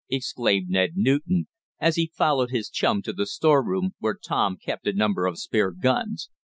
exclaimed 0.09 0.67
Ned 0.67 0.93
Newton, 0.95 1.47
as 1.79 1.95
he 1.95 2.07
followed 2.17 2.49
his 2.49 2.69
chum 2.71 3.03
to 3.03 3.13
the 3.13 3.27
storeroom, 3.27 3.91
where 3.99 4.15
Tom 4.17 4.57
kept 4.57 4.87
a 4.87 4.93
number 4.93 5.27
of 5.27 5.37
spare 5.37 5.69
guns. 5.69 6.31